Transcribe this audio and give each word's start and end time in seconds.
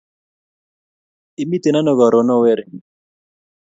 Imiten 1.43 1.75
ano 1.79 1.91
karun 1.99 2.29
ooh 2.33 2.41
weri 2.43 2.65